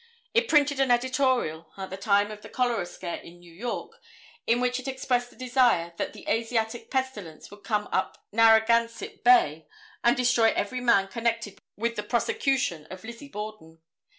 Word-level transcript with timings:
It 0.33 0.47
printed 0.47 0.79
an 0.79 0.89
editorial, 0.89 1.67
at 1.77 1.91
the 1.91 1.95
time 1.95 2.31
of 2.31 2.41
the 2.41 2.49
cholera 2.49 2.87
scare 2.87 3.17
in 3.19 3.37
New 3.37 3.53
York, 3.53 4.01
in 4.47 4.59
which 4.59 4.79
it 4.79 4.87
expressed 4.87 5.31
a 5.31 5.35
desire 5.35 5.93
that 5.97 6.11
the 6.13 6.27
Asiatic 6.27 6.89
pestilence 6.89 7.51
would 7.51 7.63
come 7.63 7.87
up 7.91 8.17
Narragansett 8.31 9.23
Bay 9.23 9.67
and 10.03 10.17
destroy 10.17 10.53
every 10.53 10.81
man 10.81 11.07
connected 11.07 11.59
with 11.75 11.97
the 11.97 12.01
prosecution 12.01 12.87
of 12.89 13.03
Lizzie 13.03 13.29
Borden. 13.29 13.77